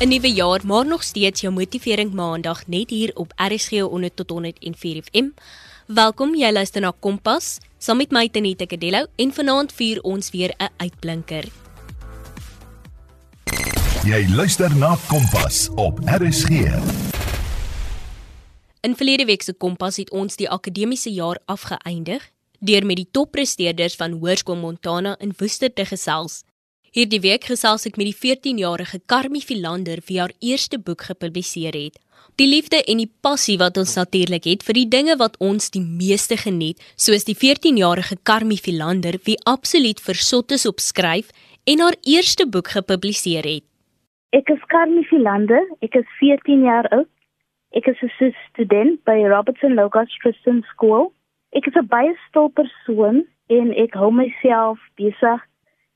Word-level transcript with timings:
'n 0.00 0.08
Nuwe 0.08 0.32
jaar, 0.32 0.66
maar 0.66 0.86
nog 0.86 1.02
steeds 1.02 1.40
jou 1.40 1.52
motivering 1.52 2.12
maandag 2.12 2.66
net 2.66 2.90
hier 2.90 3.10
op 3.14 3.32
RSG 3.36 3.70
100 3.70 4.16
tot 4.16 4.30
104 4.30 5.02
FM. 5.02 5.28
Welkom, 5.86 6.34
jy 6.34 6.52
luister 6.52 6.80
na 6.80 6.92
Kompas 7.00 7.58
saam 7.78 7.96
met 7.96 8.10
my 8.10 8.28
Tenita 8.28 8.64
Kadello 8.64 9.06
en 9.16 9.32
vanaand 9.32 9.72
vier 9.72 10.00
ons 10.00 10.30
weer 10.30 10.54
'n 10.56 10.68
uitblinker. 10.76 11.44
Jy 14.04 14.28
luister 14.34 14.76
na 14.76 14.96
Kompas 15.08 15.68
op 15.74 15.98
RSG. 16.04 16.48
In 18.80 18.96
verlede 18.96 19.24
week 19.24 19.42
se 19.42 19.52
Kompas 19.52 19.96
het 19.96 20.10
ons 20.10 20.36
die 20.36 20.48
akademiese 20.50 21.12
jaar 21.12 21.38
afgeëindig 21.44 22.30
deur 22.58 22.86
met 22.86 22.96
die 22.96 23.08
toppresteerders 23.10 23.96
van 23.96 24.12
Hoërskool 24.12 24.56
Montana 24.56 25.18
in 25.18 25.34
Woester 25.36 25.72
te 25.72 25.84
gesels. 25.84 26.44
Hierdie 26.90 27.20
week 27.22 27.44
gesels 27.46 27.84
ek 27.86 28.00
met 28.00 28.08
die 28.08 28.16
14-jarige 28.18 28.98
Karmi 29.06 29.38
Philander 29.46 30.00
wie 30.08 30.16
haar 30.18 30.32
eerste 30.42 30.74
boek 30.82 31.04
gepubliseer 31.06 31.76
het. 31.78 32.00
Die 32.34 32.48
liefde 32.50 32.80
en 32.82 32.98
die 32.98 33.12
passie 33.22 33.54
wat 33.60 33.76
ons 33.78 33.92
natuurlik 33.94 34.48
het 34.50 34.64
vir 34.66 34.74
die 34.74 34.88
dinge 34.90 35.14
wat 35.20 35.36
ons 35.38 35.70
die 35.70 35.84
meeste 35.84 36.34
geniet, 36.40 36.82
soos 36.98 37.28
die 37.28 37.36
14-jarige 37.38 38.18
Karmi 38.26 38.58
Philander 38.58 39.20
wie 39.28 39.36
absoluut 39.46 40.02
versot 40.02 40.50
is 40.50 40.66
op 40.66 40.82
skryf 40.82 41.30
en 41.70 41.84
haar 41.84 41.94
eerste 42.02 42.48
boek 42.50 42.72
gepubliseer 42.74 43.46
het. 43.46 43.66
Ek 44.34 44.50
is 44.50 44.66
Karmi 44.74 45.04
Philander, 45.06 45.62
ek 45.86 45.94
is 45.94 46.10
14 46.18 46.64
jaar 46.66 46.90
oud. 46.90 47.06
Ek 47.70 47.86
is 47.86 48.02
'n 48.02 48.34
student 48.50 48.98
by 49.06 49.22
Robertson 49.30 49.78
Logos 49.78 50.10
Christian 50.26 50.66
School. 50.74 51.12
Ek 51.54 51.70
is 51.70 51.78
'n 51.78 51.86
baie 51.86 52.18
stil 52.26 52.50
persoon 52.50 53.22
en 53.46 53.70
ek 53.78 53.94
hou 53.94 54.10
myself 54.10 54.82
besig 54.98 55.46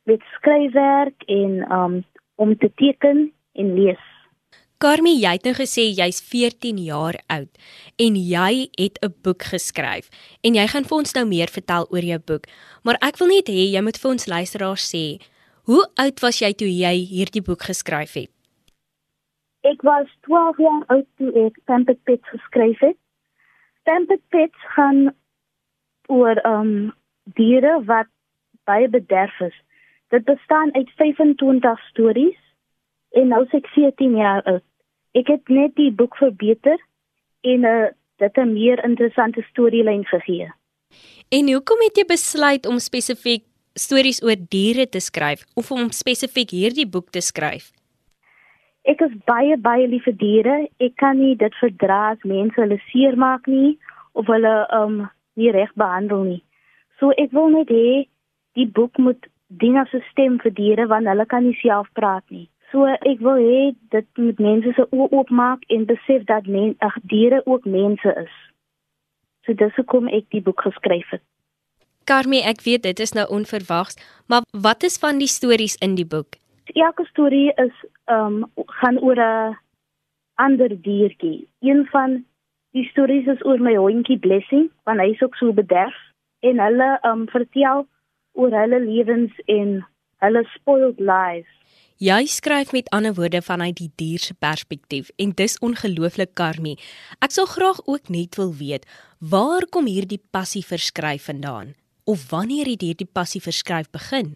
met 0.05 0.22
skryfwerk 0.36 1.22
en 1.27 1.72
um 1.72 2.02
om 2.36 2.56
te 2.58 2.70
teken 2.74 3.33
en 3.52 3.74
lees. 3.74 4.02
Carmi, 4.83 5.12
jy 5.16 5.30
het 5.36 5.44
nou 5.47 5.55
gesê 5.55 5.84
jy's 5.94 6.19
14 6.20 6.80
jaar 6.83 7.16
oud 7.33 7.60
en 8.05 8.16
jy 8.19 8.69
het 8.77 8.98
'n 9.00 9.14
boek 9.22 9.42
geskryf 9.52 10.10
en 10.42 10.55
jy 10.55 10.66
gaan 10.66 10.84
vir 10.84 10.98
ons 10.98 11.14
nou 11.14 11.25
meer 11.27 11.48
vertel 11.48 11.86
oor 11.91 12.05
jou 12.05 12.19
boek. 12.19 12.44
Maar 12.84 12.98
ek 13.00 13.16
wil 13.19 13.28
net 13.28 13.48
hê 13.48 13.70
jy 13.70 13.80
moet 13.80 13.98
vir 13.98 14.10
ons 14.10 14.27
luisteraars 14.27 14.86
sê, 14.94 15.22
hoe 15.64 15.84
oud 15.97 16.20
was 16.20 16.41
jy 16.41 16.52
toe 16.52 16.69
jy 16.69 16.94
hierdie 17.06 17.42
boek 17.42 17.62
geskryf 17.62 18.12
het? 18.14 18.30
Ek 19.62 19.82
was 19.82 20.06
12 20.27 20.58
jaar 20.58 20.82
oud 20.86 21.06
toe 21.16 21.47
ek 21.47 21.56
Temple 21.66 21.97
Pits 22.05 22.28
geskryf 22.28 22.78
het. 22.80 22.98
Temple 23.84 24.20
Pits 24.28 24.60
gaan 24.77 25.14
oor 26.08 26.36
um 26.44 26.92
diere 27.25 27.80
wat 27.84 28.06
baie 28.64 28.88
bederf 28.88 29.41
is. 29.41 29.56
Dit 30.14 30.24
bestaan 30.24 30.74
uit 30.74 30.90
25 30.90 31.80
stories 31.88 32.38
en 33.18 33.32
nou 33.32 33.40
sê 33.50 33.58
ek 33.58 33.70
14 33.74 34.12
jaar 34.14 34.44
oud. 34.46 34.62
Ek 35.18 35.30
het 35.32 35.50
net 35.50 35.74
die 35.74 35.90
boek 35.90 36.14
verbeter 36.20 36.78
en 37.42 37.66
uh, 37.66 37.88
dit 38.22 38.38
'n 38.38 38.52
meer 38.52 38.84
interessante 38.84 39.42
storielyn 39.50 40.04
gegee. 40.06 40.46
En 41.34 41.50
hoekom 41.50 41.82
het 41.86 41.98
jy 41.98 42.06
besluit 42.06 42.66
om 42.66 42.78
spesifiek 42.78 43.42
stories 43.74 44.22
oor 44.22 44.38
diere 44.38 44.86
te 44.86 45.00
skryf 45.00 45.42
of 45.54 45.70
om 45.70 45.90
spesifiek 45.90 46.50
hierdie 46.50 46.86
boek 46.86 47.10
te 47.10 47.20
skryf? 47.20 47.72
Ek 48.84 49.00
is 49.00 49.18
baie 49.26 49.56
baie 49.56 49.88
lief 49.88 50.04
vir 50.04 50.18
diere. 50.22 50.56
Ek 50.78 50.94
kan 50.96 51.18
nie 51.18 51.34
dit 51.36 51.54
verdra 51.54 52.14
as 52.14 52.22
mense 52.22 52.60
hulle 52.60 52.78
seermaak 52.92 53.46
nie 53.46 53.78
of 54.12 54.26
hulle 54.26 54.56
um 54.70 55.10
nie 55.34 55.50
reg 55.50 55.74
behandel 55.74 56.22
nie. 56.22 56.42
So 57.00 57.10
ek 57.10 57.32
wil 57.32 57.48
net 57.48 57.68
hê 57.68 58.06
die 58.54 58.70
boek 58.70 58.98
moet 58.98 59.26
dien 59.48 59.77
as 59.77 59.92
'n 59.92 60.05
stem 60.11 60.39
vir 60.41 60.53
diere 60.53 60.87
want 60.87 61.06
hulle 61.06 61.27
kan 61.27 61.45
nie 61.45 61.59
self 61.61 61.89
praat 61.92 62.25
nie. 62.31 62.48
So 62.73 62.87
ek 62.87 63.20
wil 63.20 63.39
hê 63.39 63.75
dit 63.91 64.06
moet 64.19 64.38
mense 64.38 64.72
se 64.75 64.87
oë 64.91 65.10
oopmaak 65.10 65.62
en 65.69 65.87
besef 65.87 66.25
dat 66.25 66.47
men 66.47 66.75
ag 66.78 66.97
diere 67.03 67.43
ook 67.47 67.65
mense 67.65 68.15
is. 68.25 68.34
So 69.47 69.53
dis 69.53 69.75
hoekom 69.77 70.09
ek 70.09 70.25
die 70.31 70.43
boek 70.43 70.60
geskryf 70.60 71.10
het. 71.10 71.22
Carmi, 72.04 72.41
ek 72.44 72.65
weet 72.65 72.83
dit 72.83 73.00
is 73.00 73.15
nou 73.16 73.27
onverwags, 73.33 73.97
maar 74.28 74.43
wat 74.53 74.83
is 74.83 74.99
van 74.99 75.19
die 75.19 75.31
stories 75.31 75.77
in 75.81 75.94
die 75.94 76.06
boek? 76.06 76.37
Elke 76.75 77.04
storie 77.04 77.53
is 77.56 77.77
ehm 78.04 78.43
um, 78.43 78.66
gaan 78.81 78.99
oor 78.99 79.16
'n 79.16 79.56
ander 80.34 80.83
diertjie. 80.83 81.49
Een 81.60 81.87
van 81.87 82.25
die 82.72 82.88
stories 82.91 83.27
is 83.27 83.44
oor 83.44 83.60
my 83.60 83.77
hondjie 83.77 84.19
Blessing, 84.19 84.71
want 84.84 85.00
hy 85.00 85.09
is 85.15 85.22
ook 85.22 85.34
so 85.34 85.53
bederf 85.53 85.97
en 86.41 86.59
hulle 86.59 86.99
ehm 87.03 87.21
um, 87.21 87.28
vertel 87.28 87.87
oor 88.34 88.55
hulle 88.55 88.81
lewens 88.84 89.34
en 89.47 89.81
hulle 90.25 90.43
spoiled 90.55 91.00
lives. 91.00 91.50
Jy 92.03 92.27
skryf 92.27 92.72
met 92.75 92.89
ander 92.91 93.15
woorde 93.15 93.39
vanuit 93.43 93.77
die 93.78 93.91
dier 94.00 94.19
se 94.19 94.34
perspektief 94.34 95.12
en 95.22 95.31
dis 95.39 95.55
ongelooflik 95.62 96.33
karmie. 96.34 96.75
Ek 97.22 97.31
sou 97.31 97.47
graag 97.47 97.78
ook 97.87 98.11
net 98.11 98.34
wil 98.41 98.50
weet, 98.59 98.83
waar 99.22 99.62
kom 99.71 99.87
hierdie 99.87 100.19
passie 100.34 100.65
vir 100.67 100.83
skryf 100.83 101.28
vandaan? 101.31 101.77
Of 102.05 102.27
wanneer 102.33 102.67
het 102.72 102.83
hierdie 102.83 103.09
passie 103.09 103.41
vir 103.41 103.55
skryf 103.55 103.93
begin? 103.95 104.34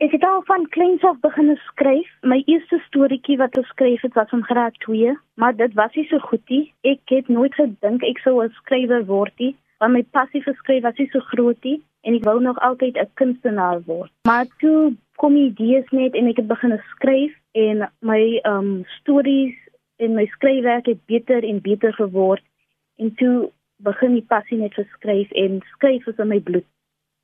Ek 0.00 0.12
het 0.16 0.24
al 0.24 0.42
van 0.48 0.64
kleins 0.72 1.04
af 1.04 1.20
begin 1.20 1.52
skryf. 1.68 2.08
My 2.24 2.40
eerste 2.48 2.80
storieetjie 2.88 3.36
wat 3.40 3.54
ek 3.56 3.68
geskryf 3.68 4.02
het 4.04 4.16
was 4.16 4.32
in 4.32 4.44
graad 4.48 4.74
2, 4.88 5.12
maar 5.36 5.56
dit 5.56 5.76
was 5.76 5.92
nie 5.96 6.08
so 6.08 6.18
goed 6.24 6.42
nie. 6.48 6.72
Ek 6.84 7.04
het 7.12 7.28
nooit 7.28 7.54
gedink 7.60 8.08
ek 8.08 8.24
sou 8.24 8.40
'n 8.40 8.52
skrywer 8.64 9.04
word 9.04 9.36
nie, 9.38 9.54
want 9.80 9.92
my 9.92 10.02
passie 10.16 10.40
vir 10.40 10.56
skryf 10.64 10.82
was 10.82 10.98
nie 10.98 11.08
so 11.12 11.20
groot 11.20 11.60
nie 11.64 11.82
en 12.06 12.14
ek 12.14 12.24
wou 12.24 12.38
nog 12.42 12.58
altyd 12.62 12.96
'n 12.96 13.10
kunstenaar 13.20 13.82
word. 13.86 14.12
Maar 14.28 14.46
toe 14.62 14.94
kom 15.16 15.34
die 15.34 15.50
idees 15.50 15.88
net 15.90 16.14
en 16.14 16.26
ek 16.26 16.36
het 16.36 16.46
begin 16.46 16.78
skryf 16.94 17.34
en 17.52 17.88
my 18.00 18.40
um 18.44 18.84
stories 18.98 19.56
en 19.96 20.14
my 20.14 20.26
skryfwerk 20.26 20.86
het 20.86 21.06
beter 21.06 21.44
en 21.44 21.60
beter 21.60 21.92
geword 21.92 22.44
en 22.96 23.14
toe 23.14 23.50
begin 23.76 24.12
die 24.12 24.26
passie 24.28 24.58
net 24.58 24.74
vir 24.74 24.86
skryf 24.92 25.30
en 25.32 25.60
skryf 25.74 26.06
is 26.06 26.18
in 26.18 26.28
my 26.28 26.40
bloed. 26.40 26.64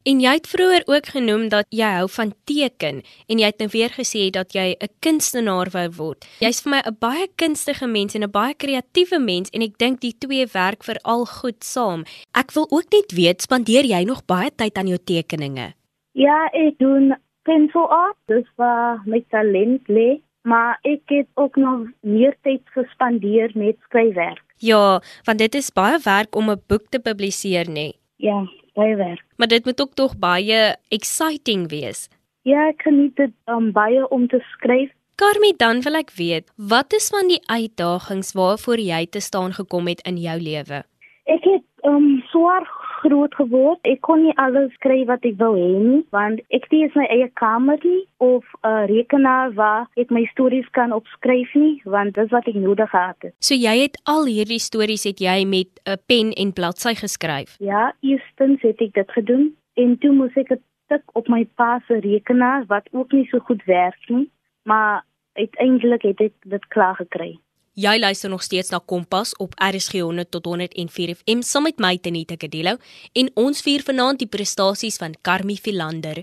En 0.02 0.18
jy 0.18 0.32
het 0.34 0.48
vroeër 0.50 0.82
ook 0.90 1.06
genoem 1.14 1.44
dat 1.48 1.66
jy 1.70 1.86
hou 1.94 2.08
van 2.10 2.32
teken 2.50 2.96
en 3.30 3.38
jy 3.38 3.46
het 3.46 3.60
nou 3.62 3.68
weer 3.70 3.92
gesê 3.94 4.30
dat 4.34 4.50
jy 4.52 4.74
'n 4.74 4.90
kunstenaar 4.98 5.70
wou 5.70 5.88
word. 5.96 6.26
Jy's 6.40 6.62
vir 6.62 6.70
my 6.70 6.80
'n 6.82 6.96
baie 6.98 7.28
kunstige 7.36 7.86
mens 7.86 8.14
en 8.14 8.24
'n 8.24 8.30
baie 8.30 8.54
kreatiewe 8.54 9.18
mens 9.20 9.50
en 9.50 9.62
ek 9.62 9.78
dink 9.78 10.00
die 10.00 10.14
twee 10.18 10.46
werk 10.46 10.82
veral 10.82 11.24
goed 11.26 11.64
saam. 11.64 12.04
Ek 12.34 12.50
wil 12.50 12.66
ook 12.70 12.90
net 12.90 13.12
weet, 13.12 13.42
spandeer 13.42 13.84
jy 13.84 14.02
nog 14.04 14.26
baie 14.26 14.50
tyd 14.50 14.76
aan 14.76 14.88
jou 14.88 14.98
tekeninge? 14.98 15.74
Ja, 16.12 16.48
ek 16.52 16.78
doen 16.78 17.16
pencil 17.42 17.86
art, 17.90 18.18
dis 18.26 18.48
waar 18.56 19.02
my 19.06 19.24
talent 19.30 19.88
lê, 19.88 20.20
maar 20.42 20.78
ek 20.82 21.02
het 21.06 21.28
ook 21.34 21.56
nog 21.56 21.86
meer 22.00 22.36
tyd 22.42 22.62
gespandeer 22.64 23.50
met 23.54 23.76
skryfwerk. 23.84 24.42
Ja, 24.58 25.00
want 25.24 25.38
dit 25.38 25.54
is 25.54 25.70
baie 25.70 25.98
werk 26.04 26.34
om 26.36 26.50
'n 26.50 26.62
boek 26.66 26.90
te 26.90 26.98
publiseer, 26.98 27.66
nê? 27.68 27.72
Nee. 27.72 28.01
Ja, 28.22 28.44
baie 28.78 28.96
werk. 28.96 29.22
Maar 29.36 29.50
dit 29.50 29.64
moet 29.64 29.80
ook 29.80 29.94
tog 29.98 30.18
baie 30.18 30.76
exciting 30.88 31.68
wees. 31.70 32.08
Ja, 32.46 32.68
ek 32.70 32.82
geniet 32.86 33.16
dit 33.18 33.32
um, 33.50 33.72
baie 33.74 34.08
om 34.14 34.28
te 34.30 34.38
skryf. 34.54 34.90
Carmi, 35.18 35.52
dan 35.58 35.82
wil 35.82 35.98
ek 35.98 36.14
weet, 36.16 36.46
wat 36.56 36.94
is 36.96 37.10
van 37.12 37.28
die 37.30 37.40
uitdagings 37.46 38.32
waarvoor 38.38 38.80
jy 38.80 39.04
te 39.10 39.20
staan 39.20 39.52
gekom 39.58 39.90
het 39.90 40.00
in 40.08 40.16
jou 40.22 40.38
lewe? 40.40 40.82
Ek 41.30 41.44
het 41.46 41.66
um 41.86 42.22
swaar 42.30 42.66
groot 43.02 43.34
geword. 43.34 43.80
Ek 43.88 44.00
kon 44.06 44.22
nie 44.24 44.34
alles 44.40 44.72
skryf 44.78 45.06
wat 45.10 45.26
ek 45.28 45.38
wou 45.40 45.52
hê 45.56 45.70
nie, 45.82 46.00
want 46.14 46.40
ek 46.50 46.66
het 46.68 46.72
nie 46.74 46.90
my 46.94 47.06
eie 47.14 47.28
kamer 47.40 47.78
nie 47.84 48.02
of 48.18 48.44
'n 48.62 48.68
uh, 48.68 48.84
rekenaar 48.90 49.54
waar 49.58 49.88
ek 49.96 50.10
my 50.10 50.24
stories 50.32 50.68
kan 50.78 50.92
opskryf 50.92 51.54
nie, 51.54 51.80
want 51.84 52.14
dis 52.14 52.30
wat 52.30 52.48
ek 52.48 52.54
nodig 52.54 52.90
gehad 52.90 53.16
het. 53.22 53.34
So 53.40 53.54
jy 53.54 53.76
het 53.82 54.00
al 54.04 54.26
hierdie 54.26 54.62
stories 54.62 55.04
het 55.04 55.18
jy 55.20 55.44
met 55.44 55.70
'n 55.86 55.98
pen 56.06 56.32
en 56.32 56.52
bladsy 56.52 56.94
geskryf? 56.94 57.56
Ja, 57.58 57.94
eerstens 58.00 58.62
het 58.62 58.80
ek 58.80 58.94
dit 58.94 59.10
gedoen 59.10 59.56
en 59.74 59.98
toe 59.98 60.12
moes 60.12 60.36
ek 60.36 60.48
dit 60.48 60.62
tik 60.88 61.02
op 61.16 61.28
my 61.28 61.44
pa 61.56 61.80
se 61.86 62.00
rekenaar 62.04 62.66
wat 62.68 62.88
ook 62.92 63.12
nie 63.12 63.26
so 63.30 63.38
goed 63.38 63.64
werk 63.64 64.08
nie, 64.08 64.30
maar 64.62 65.04
uiteindelik 65.32 66.02
het 66.02 66.20
ek 66.20 66.34
dit 66.44 66.66
klaar 66.68 66.94
gekry. 66.94 67.38
Jy 67.74 67.98
luister 67.98 68.28
nog 68.28 68.42
steeds 68.42 68.68
na 68.70 68.82
Kompas 68.84 69.36
op 69.40 69.54
RSG 69.56 70.02
100 70.04 70.30
tot 70.30 70.44
104 70.44 71.14
FM 71.14 71.40
saam 71.40 71.62
met 71.64 71.78
my 71.80 71.96
Tenita 71.96 72.36
Kadelo 72.36 72.74
en 73.16 73.30
ons 73.34 73.62
vier 73.64 73.80
vanaand 73.80 74.18
die 74.20 74.28
prestasies 74.28 74.98
van 75.00 75.14
Carmi 75.24 75.56
Philander. 75.56 76.20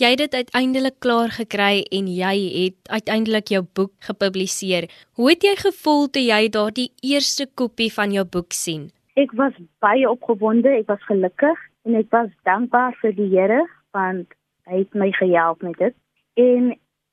Jy 0.00 0.10
het 0.14 0.22
dit 0.22 0.34
uiteindelik 0.34 0.96
klaar 1.04 1.28
gekry 1.36 1.84
en 1.92 2.08
jy 2.08 2.32
het 2.54 2.88
uiteindelik 2.88 3.52
jou 3.52 3.60
boek 3.76 3.92
gepubliseer. 4.08 4.88
Hoe 5.20 5.28
het 5.28 5.44
jy 5.44 5.52
gevoel 5.60 6.08
toe 6.08 6.24
jy 6.24 6.48
daardie 6.48 6.88
eerste 7.04 7.46
kopie 7.54 7.92
van 7.92 8.16
jou 8.16 8.24
boek 8.24 8.56
sien? 8.56 8.88
Ek 9.20 9.36
was 9.36 9.52
baie 9.84 10.08
opgewonde, 10.08 10.72
ek 10.72 10.88
was 10.88 11.04
gelukkig 11.04 11.66
en 11.84 12.00
ek 12.00 12.08
was 12.16 12.32
dankbaar 12.48 12.96
vir 13.04 13.12
die 13.20 13.28
Here 13.28 13.60
want 13.92 14.32
hy 14.64 14.86
het 14.86 14.96
my 14.96 15.12
gehelp 15.20 15.60
met 15.60 15.76
dit. 15.76 15.94
En 16.40 16.72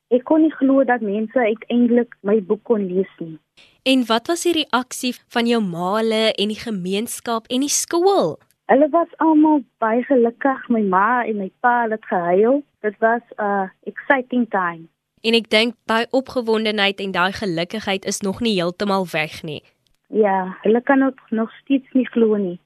ek 0.10 0.24
kon 0.24 0.42
nie 0.42 0.54
glo 0.58 0.84
dat 0.84 1.02
mense 1.06 1.40
uiteindelik 1.40 2.16
my 2.22 2.40
boek 2.42 2.64
kon 2.64 2.86
lees 2.90 3.12
nie. 3.20 3.38
En 3.84 4.06
wat 4.06 4.28
was 4.28 4.44
die 4.48 4.54
reaksie 4.54 5.14
van 5.34 5.48
jou 5.48 5.62
maale 5.64 6.30
en 6.34 6.54
die 6.54 6.60
gemeenskap 6.60 7.48
en 7.48 7.66
die 7.66 7.74
skool? 7.74 8.38
Hulle 8.70 8.90
was 8.94 9.10
almal 9.18 9.64
baie 9.82 10.04
gelukkig. 10.06 10.68
My 10.70 10.82
ma 10.82 11.24
en 11.26 11.40
my 11.42 11.50
pa 11.60 11.88
het 11.90 12.06
gehuil. 12.06 12.62
Dit 12.86 12.96
was 13.00 13.22
'n 13.38 13.42
uh, 13.44 13.68
exciting 13.84 14.50
time. 14.50 14.88
En 15.22 15.34
ek 15.34 15.50
dink 15.50 15.76
daai 15.86 16.06
opgewondenheid 16.12 17.00
en 17.00 17.12
daai 17.12 17.32
gelukigheid 17.32 18.06
is 18.06 18.22
nog 18.22 18.40
nie 18.40 18.54
heeltemal 18.62 19.08
weg 19.12 19.44
nie. 19.44 19.64
Ja, 20.08 20.58
hulle 20.62 20.82
kan 20.82 21.04
ook 21.04 21.20
nog 21.30 21.52
steeds 21.62 21.92
nie 21.94 22.08
glo 22.08 22.36
nie. 22.36 22.60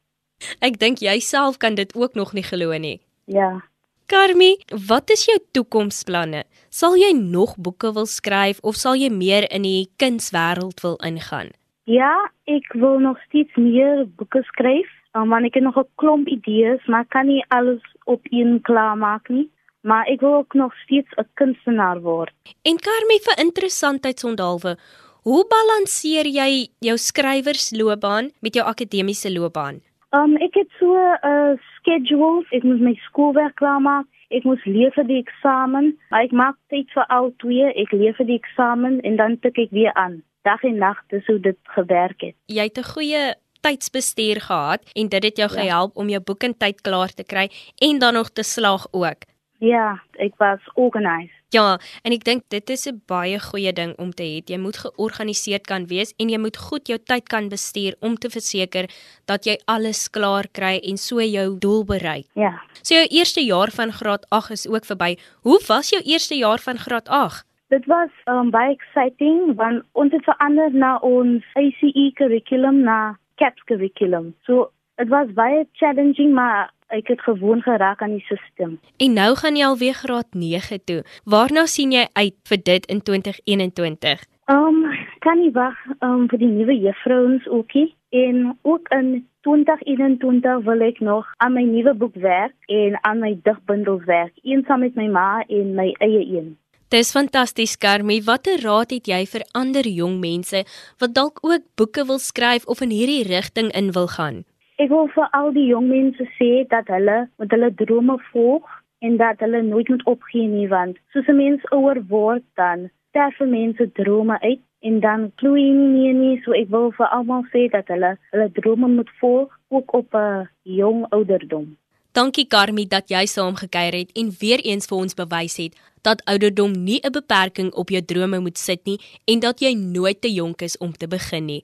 Ek 0.60 0.80
dink 0.80 1.00
jy 1.00 1.20
self 1.20 1.58
kan 1.58 1.76
dit 1.76 1.96
ook 1.96 2.14
nog 2.14 2.34
nie 2.34 2.44
glo 2.44 2.78
nie. 2.78 3.00
Ja. 3.26 3.64
Karmi, 4.06 4.58
wat 4.88 5.10
is 5.10 5.26
jou 5.26 5.38
toekomsplanne? 5.56 6.44
Sal 6.70 6.98
jy 7.00 7.14
nog 7.16 7.56
boeke 7.56 7.94
wil 7.96 8.06
skryf 8.06 8.60
of 8.62 8.76
sal 8.76 8.98
jy 9.00 9.08
meer 9.10 9.46
in 9.48 9.64
die 9.64 9.88
kunswêreld 10.02 10.84
wil 10.84 10.98
ingaan? 11.08 11.54
Ja, 11.88 12.12
ek 12.52 12.68
wil 12.80 13.00
nog 13.00 13.22
steeds 13.28 13.56
meer 13.56 14.04
boeke 14.20 14.44
skryf. 14.50 14.90
Um, 15.16 15.30
want 15.30 15.46
ek 15.48 15.56
het 15.56 15.64
nog 15.64 15.78
'n 15.78 15.88
klomp 15.96 16.28
idees, 16.28 16.84
maar 16.88 17.06
kan 17.06 17.28
nie 17.28 17.46
alles 17.48 17.84
op 18.06 18.22
een 18.32 18.60
klaar 18.62 18.98
maak 18.98 19.30
nie. 19.30 19.50
Maar 19.82 20.06
ek 20.08 20.20
wil 20.20 20.36
ook 20.36 20.54
nog 20.54 20.74
steeds 20.84 21.10
'n 21.16 21.28
kunstenaar 21.34 22.02
word. 22.02 22.34
En 22.62 22.78
Karmi 22.78 23.20
vir 23.24 23.46
interessantheidsondalwe, 23.46 24.78
hoe 25.24 25.46
balanseer 25.48 26.28
jy 26.28 26.68
jou 26.80 26.98
skrywersloopbaan 26.98 28.32
met 28.40 28.54
jou 28.54 28.66
akademiese 28.66 29.32
loopbaan? 29.32 29.82
Um 30.14 30.36
ek 30.38 30.54
het 30.54 30.70
so 30.80 30.94
'n 30.94 31.18
uh, 31.26 31.58
schedule, 31.76 32.46
ek 32.50 32.64
moet 32.64 32.80
my 32.80 32.94
skoolwerk 32.94 33.56
klaarmaak. 33.56 34.06
Ek 34.30 34.44
moet 34.44 34.66
leer 34.66 34.92
vir 34.92 35.06
die 35.06 35.22
eksamen, 35.22 35.98
maar 36.10 36.24
ek 36.24 36.32
maak 36.32 36.56
tyd 36.70 36.90
vir 36.94 37.06
al 37.06 37.34
twee. 37.38 37.66
Ek 37.74 37.92
leer 37.92 38.14
vir 38.14 38.26
die 38.26 38.38
eksamen 38.38 39.02
en 39.02 39.16
dan 39.16 39.40
tik 39.40 39.58
ek 39.58 39.72
weer 39.72 39.94
aan. 39.94 40.24
Dag 40.42 40.64
en 40.64 40.78
nag, 40.78 40.98
dis 41.08 41.26
hoe 41.26 41.40
dit 41.40 41.58
gewerk 41.64 42.22
het. 42.22 42.36
Jy 42.46 42.64
het 42.64 42.78
'n 42.78 42.92
goeie 42.94 43.34
tydsbestuur 43.62 44.42
gehad 44.42 44.82
en 44.94 45.10
dit 45.10 45.24
het 45.24 45.38
jou 45.38 45.50
ja. 45.52 45.62
gehelp 45.62 45.96
om 45.96 46.10
jou 46.10 46.22
boek 46.22 46.44
in 46.44 46.58
tyd 46.58 46.82
klaar 46.82 47.14
te 47.14 47.24
kry 47.24 47.50
en 47.78 48.00
dan 48.00 48.14
nog 48.14 48.30
te 48.30 48.44
slaag 48.44 48.88
ook. 48.92 49.20
Ja, 49.60 50.02
ek 50.12 50.34
was 50.38 50.60
organized. 50.74 51.43
Ja, 51.54 51.76
en 52.02 52.14
ek 52.16 52.24
dink 52.26 52.48
dit 52.50 52.70
is 52.74 52.88
'n 52.90 53.02
baie 53.06 53.38
goeie 53.40 53.74
ding 53.74 53.94
om 54.00 54.12
te 54.12 54.24
hê. 54.24 54.42
Jy 54.42 54.58
moet 54.58 54.78
georganiseerd 54.78 55.68
kan 55.68 55.86
wees 55.86 56.14
en 56.18 56.30
jy 56.30 56.40
moet 56.40 56.58
goed 56.58 56.88
jou 56.88 56.98
tyd 56.98 57.30
kan 57.30 57.50
bestuur 57.50 57.94
om 58.02 58.16
te 58.16 58.30
verseker 58.30 58.90
dat 59.28 59.46
jy 59.46 59.58
alles 59.68 60.10
klaar 60.10 60.48
kry 60.52 60.80
en 60.84 60.98
so 60.98 61.22
jou 61.22 61.60
doel 61.60 61.86
bereik. 61.86 62.26
Ja. 62.34 62.60
So 62.82 62.96
jou 62.96 63.08
eerste 63.10 63.42
jaar 63.42 63.70
van 63.72 63.92
graad 63.92 64.26
8 64.30 64.52
is 64.52 64.68
ook 64.68 64.86
verby. 64.86 65.18
Hoe 65.44 65.60
was 65.68 65.90
jou 65.90 66.02
eerste 66.02 66.36
jaar 66.36 66.60
van 66.60 66.78
graad 66.78 67.08
8? 67.08 67.46
Dit 67.70 67.86
was 67.86 68.10
um, 68.26 68.50
baie 68.50 68.74
exciting 68.74 69.56
want 69.56 69.84
ons 69.92 70.12
het 70.12 70.24
verander 70.24 70.74
na 70.74 70.98
ons 70.98 71.44
ACE 71.54 72.12
curriculum 72.14 72.84
na 72.84 73.18
CAPS 73.36 73.64
curriculum. 73.64 74.34
So 74.46 74.72
dit 74.96 75.10
was 75.10 75.28
baie 75.34 75.68
challenging 75.74 76.34
maar 76.34 76.72
ek 76.94 77.08
het 77.14 77.22
gewoon 77.22 77.62
geraak 77.62 78.02
aan 78.02 78.16
die 78.18 78.26
stelsel. 78.28 78.78
En 78.98 79.14
nou 79.14 79.32
gaan 79.36 79.58
jy 79.58 79.66
alweer 79.66 79.98
graad 79.98 80.38
9 80.38 80.84
toe. 80.86 81.02
Waarna 81.26 81.66
sien 81.66 81.92
jy 81.92 82.06
uit 82.14 82.38
vir 82.50 82.64
dit 82.64 82.86
in 82.86 83.02
2021? 83.02 84.24
Um 84.52 84.84
kan 85.24 85.40
nie 85.40 85.54
wag 85.56 85.78
um 86.04 86.28
vir 86.28 86.42
die 86.42 86.52
nuwe 86.52 86.76
juffrouens 86.76 87.46
ookie 87.48 87.94
en 88.12 88.58
ook 88.62 88.90
in 88.92 89.24
2021 89.48 90.66
wil 90.68 90.84
ek 90.84 91.00
nog 91.00 91.30
aan 91.38 91.56
my 91.56 91.64
nuwe 91.64 91.94
boek 91.96 92.16
werk 92.20 92.56
en 92.68 92.98
aan 93.02 93.24
my 93.24 93.32
digbundels 93.44 94.04
werk, 94.06 94.36
eensaam 94.44 94.84
met 94.84 95.00
my 95.00 95.08
ma 95.08 95.44
en 95.48 95.74
my 95.76 95.90
eie 96.04 96.26
een. 96.28 96.54
Dis 96.94 97.10
fantasties 97.12 97.78
Karmie. 97.82 98.22
Watter 98.24 98.60
raad 98.62 98.92
het 98.94 99.08
jy 99.10 99.24
vir 99.26 99.48
ander 99.58 99.88
jong 99.88 100.20
mense 100.22 100.60
wat 101.02 101.16
dalk 101.16 101.40
ook 101.42 101.64
boeke 101.80 102.06
wil 102.06 102.20
skryf 102.20 102.68
of 102.70 102.84
in 102.86 102.94
hierdie 102.94 103.24
rigting 103.26 103.72
in 103.74 103.92
wil 103.96 104.08
gaan? 104.08 104.44
Ek 104.82 104.90
wil 104.90 105.06
vir 105.14 105.28
al 105.38 105.52
die 105.54 105.68
jong 105.70 105.86
mense 105.86 106.26
sê 106.40 106.66
dat 106.70 106.88
hulle 106.90 107.28
met 107.38 107.52
hulle 107.54 107.70
drome 107.78 108.16
volg 108.32 108.70
en 109.06 109.18
dat 109.18 109.42
hulle 109.44 109.62
nooit 109.62 109.90
moet 109.90 110.06
opgee 110.10 110.48
nie 110.50 110.68
want 110.68 110.98
soos 111.14 111.28
'n 111.30 111.38
mens 111.38 111.66
ouer 111.78 112.00
word 112.10 112.44
dan 112.62 112.90
sterf 113.10 113.38
mense 113.40 113.86
drome 114.00 114.40
uit 114.42 114.62
en 114.82 115.00
dan 115.00 115.32
gloei 115.36 115.70
nie 115.72 115.92
meer 115.98 116.14
nie 116.14 116.42
so 116.46 116.58
ek 116.58 116.70
wil 116.74 116.90
vir 116.98 117.08
almal 117.18 117.44
sê 117.54 117.70
dat 117.76 117.88
hulle 117.94 118.18
hulle 118.32 118.50
drome 118.58 118.88
moet 118.96 119.12
volg 119.20 119.50
ook 119.70 119.94
op 119.94 120.16
'n 120.16 120.50
jong 120.64 121.06
ouderdom. 121.10 121.78
Dankie 122.12 122.48
Karmie 122.48 122.88
dat 122.88 123.10
jy 123.10 123.26
saamgekyer 123.26 123.94
het 123.94 124.10
en 124.14 124.32
weer 124.40 124.62
eens 124.66 124.86
vir 124.86 124.98
ons 124.98 125.14
bewys 125.14 125.58
het 125.58 125.78
dat 126.02 126.26
ouderdom 126.26 126.72
nie 126.72 127.00
'n 127.04 127.12
beperking 127.12 127.74
op 127.74 127.90
jou 127.90 128.02
drome 128.02 128.40
moet 128.40 128.58
sit 128.58 128.86
nie 128.86 129.00
en 129.26 129.40
dat 129.40 129.60
jy 129.60 129.74
nooit 129.74 130.22
te 130.22 130.34
jonk 130.34 130.62
is 130.62 130.78
om 130.78 130.92
te 130.92 131.08
begin 131.08 131.46
nie. 131.46 131.64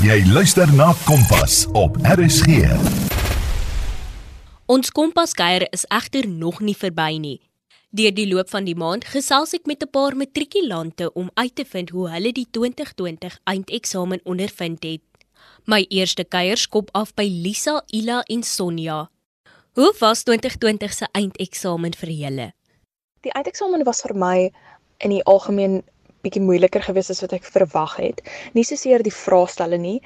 Jy 0.00 0.22
luister 0.32 0.70
na 0.72 0.94
Kompas 1.04 1.66
op 1.76 1.98
RSG. 2.00 2.62
Ons 4.64 4.88
Kompaskuier 4.96 5.66
is 5.76 5.84
egter 5.92 6.24
nog 6.24 6.62
nie 6.64 6.72
verby 6.72 7.18
nie. 7.20 7.34
Deur 7.92 8.14
die 8.16 8.24
loop 8.30 8.48
van 8.48 8.64
die 8.64 8.74
maand 8.80 9.04
gesels 9.12 9.52
ek 9.52 9.68
met 9.68 9.84
'n 9.84 9.90
paar 9.92 10.16
matrikulante 10.16 11.12
om 11.12 11.28
uit 11.34 11.54
te 11.54 11.64
vind 11.64 11.90
hoe 11.90 12.08
hulle 12.08 12.32
die 12.32 12.46
2020 12.50 13.38
eindeksamen 13.44 14.20
ondervind 14.24 14.82
het. 14.82 15.04
My 15.66 15.84
eerste 15.90 16.24
kuier 16.24 16.56
skop 16.56 16.88
af 16.92 17.14
by 17.14 17.28
Lisa, 17.28 17.82
Ila 17.92 18.22
en 18.22 18.42
Sonja. 18.42 19.10
Hoe 19.74 19.94
was 20.00 20.22
2020 20.22 20.92
se 20.92 21.08
eindeksamen 21.12 21.94
vir 21.94 22.10
julle? 22.10 22.52
Die 23.20 23.32
eindeksamen 23.32 23.84
was 23.84 24.00
vir 24.00 24.16
my 24.16 24.50
in 24.98 25.10
die 25.10 25.24
algemeen 25.24 25.84
bietjie 26.24 26.42
moeiliker 26.42 26.82
geweest 26.82 27.10
as 27.14 27.22
wat 27.24 27.32
ek 27.38 27.48
verwag 27.54 27.96
het. 28.00 28.20
Nie 28.56 28.64
soseer 28.64 29.04
die 29.06 29.14
vraestelle 29.14 29.78
nie, 29.80 29.98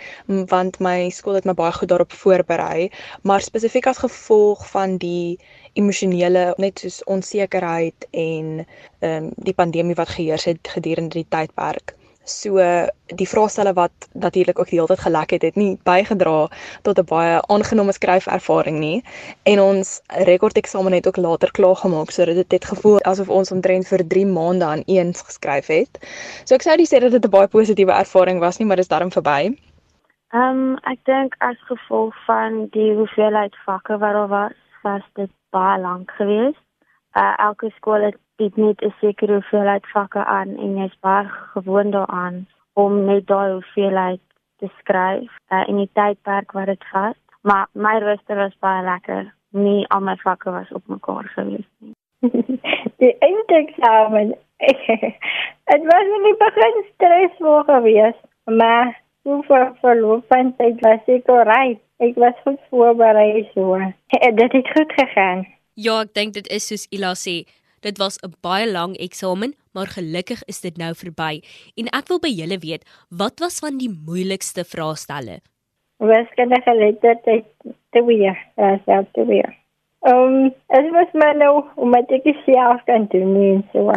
want 0.53 0.81
my 0.85 1.11
skool 1.11 1.39
het 1.39 1.49
my 1.49 1.57
baie 1.59 1.73
goed 1.73 1.91
daarop 1.93 2.13
voorberei, 2.13 2.91
maar 3.23 3.45
spesifiek 3.45 3.91
as 3.91 4.03
gevolg 4.05 4.65
van 4.71 4.99
die 5.03 5.39
emosionele 5.75 6.55
net 6.63 6.85
soos 6.85 7.03
onsekerheid 7.17 8.09
en 8.11 8.65
ehm 8.65 9.25
um, 9.25 9.31
die 9.37 9.55
pandemie 9.55 9.99
wat 9.99 10.15
geheers 10.17 10.47
het 10.51 10.75
gedurende 10.77 11.21
die 11.21 11.29
tydperk. 11.29 11.97
So 12.25 12.57
die 13.07 13.29
vraestelle 13.29 13.75
wat 13.77 14.09
natuurlik 14.13 14.59
ook 14.59 14.71
die 14.71 14.79
hele 14.79 14.89
tyd 14.89 15.05
gelek 15.05 15.31
het, 15.31 15.43
het 15.43 15.57
nie 15.61 15.79
bygedra 15.85 16.49
tot 16.83 16.99
'n 16.99 17.05
baie 17.05 17.43
aangename 17.53 17.93
skryfervaring 17.93 18.79
nie. 18.79 19.05
En 19.43 19.61
ons 19.61 20.01
rekordeksamen 20.07 20.93
het 20.93 21.07
ook 21.07 21.17
later 21.17 21.51
klaar 21.51 21.77
gemaak 21.77 22.11
sodat 22.11 22.35
dit 22.35 22.53
het 22.53 22.65
gevoel 22.65 23.01
asof 23.03 23.29
ons 23.29 23.51
omtrent 23.51 23.89
vir 23.89 24.07
3 24.07 24.27
maande 24.27 24.65
aan 24.65 24.83
eens 24.87 25.21
geskryf 25.21 25.67
het. 25.67 25.99
So 26.45 26.55
ek 26.55 26.63
sou 26.63 26.77
sê 26.77 27.01
dat 27.01 27.13
dit 27.13 27.25
'n 27.25 27.31
baie 27.31 27.49
positiewe 27.49 27.93
ervaring 27.93 28.41
was 28.41 28.59
nie, 28.59 28.67
maar 28.67 28.77
dit 28.77 28.85
is 28.85 28.97
darm 28.97 29.11
verby. 29.11 29.57
Ehm 30.33 30.43
um, 30.43 30.79
ek 30.83 30.99
dink 31.05 31.35
as 31.39 31.57
gevolg 31.67 32.15
van 32.25 32.67
die 32.71 32.95
hoeveelheid 32.95 33.57
vakke 33.65 33.99
wat 33.99 34.13
daar 34.13 34.29
was, 34.29 34.53
was 34.83 35.03
dit 35.15 35.31
baie 35.51 35.81
lank 35.81 36.11
geweest. 36.11 36.65
Uh, 37.15 37.35
elke 37.37 37.71
skool 37.77 38.03
het 38.03 38.17
bied 38.37 38.57
net 38.57 38.83
'n 38.83 38.95
sekere 39.01 39.33
hoeveelheid 39.33 39.87
vakke 39.93 40.25
aan 40.25 40.57
en 40.57 40.77
jy's 40.77 40.97
baie 41.01 41.29
gewoond 41.29 41.93
daaraan 41.93 42.47
om 42.73 43.05
net 43.05 43.27
daai 43.27 43.53
hoeveelheid 43.53 44.21
te 44.59 44.69
skryf 44.79 45.31
uh, 45.53 45.65
in 45.69 45.77
die 45.77 45.91
tydperk 45.93 46.53
wat 46.53 46.67
dit 46.67 46.85
vat. 46.93 47.19
Maar 47.43 47.67
my 47.73 47.99
rooster 47.99 48.37
was 48.37 48.57
baie 48.59 48.83
lekker. 48.85 49.35
Nie 49.51 49.87
al 49.89 50.01
my 50.01 50.17
vakke 50.17 50.51
was 50.51 50.73
op 50.73 50.87
mekaar 50.87 51.29
gewees 51.35 51.69
nie. 51.79 51.95
die 53.03 53.15
eindeksamen. 53.19 54.35
Dit 55.71 55.83
was 55.91 56.13
in 56.17 56.23
die 56.29 56.37
begin 56.39 56.85
stresvol 56.95 57.63
geweest, 57.63 58.23
maar 58.45 59.01
hoe 59.23 59.43
ver 59.43 59.73
verloop 59.81 60.25
van 60.29 60.55
tyd 60.57 60.81
was 60.81 61.11
ek 61.17 61.29
reg. 61.49 61.79
Ek 62.03 62.17
was 62.21 62.39
goed 62.45 62.61
voorberei 62.71 63.45
so. 63.55 63.79
Dit 64.41 64.53
het 64.53 64.71
goed 64.77 64.93
gegaan. 64.93 65.47
Ja, 65.75 66.01
ek 66.05 66.15
dink 66.15 66.35
dit 66.35 66.49
is 66.55 66.67
soos 66.71 66.87
Ila 66.95 67.15
sê, 67.19 67.43
Dit 67.85 67.99
was 67.99 68.17
'n 68.19 68.33
baie 68.41 68.71
lang 68.71 68.97
eksamen, 68.97 69.55
maar 69.73 69.87
gelukkig 69.87 70.45
is 70.45 70.61
dit 70.61 70.77
nou 70.77 70.93
verby. 70.95 71.35
En 71.81 71.87
ek 71.99 72.09
wil 72.09 72.19
by 72.19 72.33
julle 72.41 72.59
weet, 72.59 72.83
wat 73.09 73.39
was 73.39 73.59
van 73.59 73.77
die 73.79 73.93
moeilikste 74.07 74.65
vraestelle? 74.65 75.37
Wiskundige 75.97 76.75
lettertyd 76.75 77.45
2, 77.91 78.17
ja, 78.17 78.35
self 78.85 79.07
2. 79.13 79.43
Ehm, 80.01 80.51
es 80.67 80.91
was 80.91 81.13
my 81.13 81.33
nou 81.33 81.65
om 81.75 81.91
my 81.91 82.03
te 82.09 82.35
self 82.45 82.83
kan 82.85 83.07
doen 83.09 83.33
nie 83.33 83.65
so. 83.73 83.93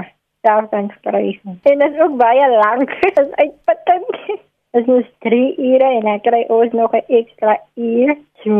Self 0.46 0.70
kan 0.70 0.92
skryf. 0.98 1.40
En 1.44 1.80
dit 1.80 1.92
is 1.94 2.00
ook 2.00 2.18
baie 2.18 2.50
lank. 2.50 2.92
Is 3.22 3.32
uitputtend. 3.32 4.40
Dit 4.72 4.88
is 4.88 5.10
3 5.20 5.58
ure 5.58 5.90
en 5.98 6.08
ek 6.14 6.24
kry 6.24 6.46
ons 6.48 6.72
nog 6.72 6.94
'n 6.94 7.04
ekstra 7.08 7.60
uur. 7.76 8.16
So, 8.44 8.54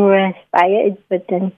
baie 0.50 0.82
uitputtend. 0.82 1.54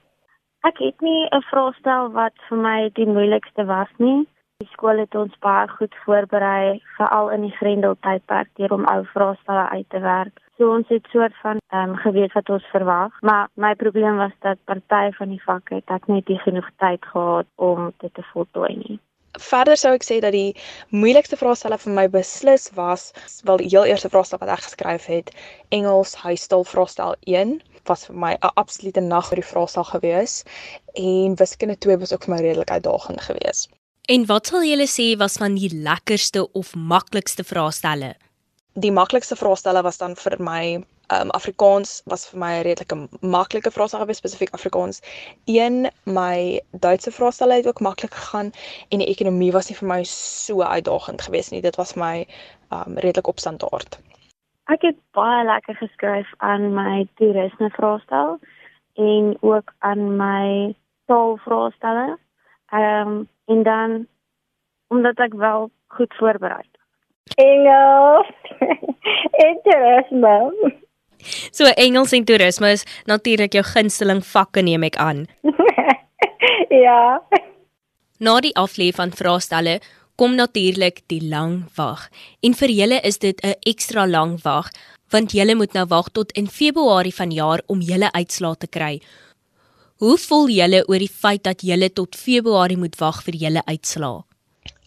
Ek 0.61 0.77
het 0.77 1.01
nie 1.01 1.25
'n 1.25 1.41
vraestel 1.49 2.11
wat 2.13 2.33
vir 2.47 2.57
my 2.57 2.89
die 2.93 3.05
moeilikste 3.05 3.63
was 3.65 3.89
nie. 3.97 4.27
Die 4.61 4.69
skool 4.73 4.99
het 5.01 5.15
ons 5.15 5.39
baie 5.39 5.67
goed 5.67 5.95
voorberei, 6.05 6.81
veral 6.97 7.29
in 7.35 7.41
die 7.41 7.55
Grendeltydperk 7.59 8.49
deur 8.59 8.73
om 8.73 8.85
ou 8.85 9.05
vraestelle 9.13 9.69
uit 9.69 9.89
te 9.89 9.99
werk. 9.99 10.37
So 10.57 10.69
ons 10.75 10.87
het 10.87 11.07
soort 11.11 11.33
van 11.41 11.57
ehm 11.73 11.89
um, 11.89 11.95
geweet 11.95 12.33
wat 12.33 12.49
ons 12.49 12.65
verwag, 12.73 13.21
maar 13.21 13.49
my 13.53 13.73
probleem 13.75 14.17
was 14.17 14.35
dat 14.39 14.63
party 14.65 15.11
van 15.17 15.29
die 15.29 15.41
vakke 15.43 15.75
het 15.75 15.89
ek 15.89 16.07
net 16.07 16.27
nie 16.27 16.39
genoeg 16.39 16.69
tyd 16.77 17.05
gehad 17.05 17.47
om 17.55 17.93
dit 17.97 18.13
te 18.13 18.23
voltooi 18.33 18.75
nie. 18.75 18.99
Verder 19.39 19.77
sou 19.77 19.93
ek 19.93 20.03
sê 20.03 20.19
dat 20.19 20.31
die 20.31 20.55
moeilikste 20.89 21.37
vraestelle 21.37 21.77
vir 21.77 21.93
my 21.93 22.09
beslis 22.09 22.69
was, 22.75 23.13
wel 23.43 23.57
die 23.57 23.71
heel 23.73 23.85
eerste 23.85 24.09
vraestel 24.09 24.37
wat 24.37 24.49
ek 24.49 24.65
geskryf 24.69 25.05
het, 25.05 25.33
Engels 25.69 26.15
huistaal 26.15 26.63
vraestel 26.63 27.15
1 27.25 27.61
was 27.89 28.05
vir 28.05 28.15
my 28.15 28.33
'n 28.33 28.53
absolute 28.55 29.01
nag 29.01 29.27
vir 29.29 29.41
die 29.41 29.49
vraestel 29.51 29.83
gewees 29.83 30.43
en 30.93 31.35
wiskunde 31.35 31.77
2 31.77 31.97
was 31.97 32.13
ook 32.13 32.23
vir 32.25 32.35
my 32.35 32.41
redelik 32.41 32.71
uitdagend 32.71 33.21
geweest. 33.21 33.69
En 34.09 34.25
wat 34.25 34.47
sal 34.47 34.63
julle 34.63 34.87
sê 34.87 35.17
was 35.17 35.37
van 35.37 35.55
die 35.55 35.69
lekkerste 35.73 36.51
of 36.51 36.75
maklikste 36.75 37.43
vraestelle? 37.43 38.15
Die 38.73 38.91
maklikste 38.91 39.35
vraestelle 39.35 39.81
was 39.83 39.97
dan 39.97 40.15
vir 40.15 40.35
my 40.39 40.83
um, 41.11 41.31
Afrikaans 41.31 42.01
was 42.05 42.25
vir 42.29 42.39
my 42.39 42.51
'n 42.59 42.63
redelike 42.63 42.97
maklike 43.21 43.71
vraestel 43.71 43.99
gewees 43.99 44.17
spesifiek 44.17 44.53
Afrikaans. 44.53 45.01
Een 45.45 45.91
my 46.03 46.61
Duitse 46.71 47.11
vraestel 47.11 47.51
het 47.51 47.67
ook 47.67 47.79
maklik 47.79 48.13
gegaan 48.13 48.51
en 48.89 48.99
die 48.99 49.07
ekonomie 49.07 49.51
was 49.51 49.69
nie 49.69 49.77
vir 49.77 49.87
my 49.87 50.03
so 50.03 50.61
uitdagend 50.61 51.21
gewees 51.21 51.49
nie. 51.49 51.61
Dit 51.61 51.75
was 51.75 51.93
my 51.93 52.27
um, 52.71 52.97
redelik 52.97 53.27
op 53.27 53.39
standaard. 53.39 53.99
Ek 54.71 54.85
het 54.87 54.97
baie 55.17 55.43
lekker 55.45 55.75
geskryf 55.75 56.29
aan 56.37 56.69
my 56.75 57.03
toerisme 57.19 57.67
vraestel 57.75 58.37
en 58.95 59.33
ook 59.39 59.73
aan 59.79 60.15
my 60.15 60.75
taalvraestelle. 61.11 62.17
Ehm 62.71 63.07
um, 63.07 63.27
en 63.45 63.63
dan 63.63 64.07
omdat 64.87 65.19
ek 65.19 65.33
wel 65.33 65.69
goed 65.87 66.13
voorberei. 66.15 66.63
Engels. 67.35 68.31
Interessant. 69.51 70.79
So 71.51 71.65
Engels 71.65 72.11
en 72.11 72.25
toerisme 72.25 72.71
is 72.71 72.85
natuurlik 73.05 73.53
jou 73.53 73.63
gunsteling 73.63 74.23
vakke 74.25 74.61
neem 74.61 74.83
ek 74.87 74.95
aan. 74.95 75.25
ja. 76.85 77.21
Na 78.19 78.39
die 78.39 78.55
aflê 78.55 78.91
van 78.95 79.11
vraestelle 79.11 79.79
kom 80.21 80.35
natuurlik 80.37 81.01
die 81.09 81.23
lang 81.25 81.63
wag. 81.73 82.03
En 82.45 82.53
vir 82.53 82.69
julle 82.69 82.99
is 83.01 83.17
dit 83.17 83.37
'n 83.43 83.55
ekstra 83.65 84.05
lang 84.05 84.37
wag 84.43 84.69
want 85.09 85.31
julle 85.31 85.55
moet 85.55 85.73
nou 85.73 85.85
wag 85.87 86.09
tot 86.09 86.31
in 86.31 86.47
Februarie 86.47 87.13
vanjaar 87.13 87.61
om 87.67 87.81
julle 87.81 88.11
uitslae 88.11 88.55
te 88.57 88.67
kry. 88.67 89.01
Hoe 89.95 90.17
voel 90.17 90.47
julle 90.49 90.87
oor 90.87 90.99
die 90.99 91.15
feit 91.21 91.43
dat 91.43 91.61
julle 91.61 91.89
tot 91.89 92.15
Februarie 92.15 92.77
moet 92.77 92.95
wag 92.99 93.23
vir 93.23 93.35
julle 93.35 93.61
uitslae? 93.65 94.23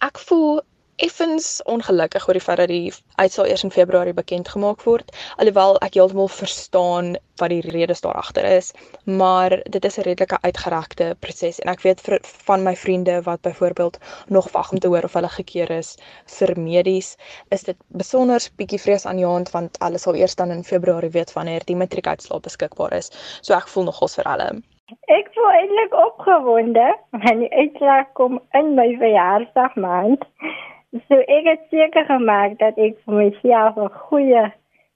Ek 0.00 0.18
voel 0.18 0.62
effens 0.96 1.62
ongelukkig 1.64 2.26
oor 2.28 2.36
die 2.38 2.42
feit 2.42 2.60
dat 2.60 2.70
die 2.70 2.92
uitslae 3.18 3.48
eers 3.50 3.64
in 3.66 3.72
Februarie 3.74 4.14
bekend 4.14 4.48
gemaak 4.48 4.82
word, 4.86 5.10
alhoewel 5.42 5.78
ek 5.86 5.96
heeltemal 5.98 6.28
verstaan 6.30 7.14
wat 7.42 7.50
die 7.50 7.62
redes 7.74 8.00
daar 8.04 8.18
agter 8.20 8.46
is, 8.46 8.70
maar 9.04 9.56
dit 9.64 9.84
is 9.84 9.98
'n 9.98 10.06
redelike 10.06 10.38
uitgerekte 10.42 11.16
proses 11.20 11.58
en 11.60 11.72
ek 11.72 11.82
weet 11.82 12.00
vir, 12.00 12.18
van 12.46 12.62
my 12.62 12.76
vriende 12.76 13.22
wat 13.22 13.40
byvoorbeeld 13.42 13.98
nog 14.28 14.52
wag 14.52 14.72
om 14.72 14.78
te 14.78 14.88
hoor 14.88 15.04
of 15.04 15.12
hulle 15.12 15.28
gekeer 15.28 15.70
is 15.70 15.96
vir 16.26 16.54
medies, 16.58 17.16
is 17.50 17.62
dit 17.62 17.76
besonder 17.88 18.40
bietjie 18.56 18.80
vreesaanjaend 18.80 19.50
want 19.50 19.76
hulle 19.80 19.98
sal 19.98 20.14
eers 20.14 20.34
dan 20.34 20.50
in 20.50 20.64
Februarie 20.64 21.10
weet 21.10 21.32
wanneer 21.32 21.64
die 21.64 21.76
matriekuitslae 21.76 22.40
beskikbaar 22.40 22.92
is. 22.92 23.10
So 23.40 23.54
ek 23.54 23.68
voel 23.68 23.84
nogals 23.84 24.14
vir 24.14 24.30
hulle. 24.30 24.62
Ek 25.08 25.30
voel 25.34 25.50
eintlik 25.50 25.94
opgewonde 25.94 26.86
want 27.10 27.40
die 27.40 27.52
uitslag 27.52 28.12
kom 28.12 28.40
in 28.52 28.74
my 28.74 28.96
verjaarsdag 29.00 29.74
maand. 29.74 30.24
So 30.94 31.14
ek 31.18 31.44
het 31.44 31.62
seker 31.70 32.04
gemaak 32.06 32.58
dat 32.58 32.76
ek 32.78 33.00
vir 33.04 33.14
myself 33.14 33.76
'n 33.76 33.90
goeie 34.06 34.44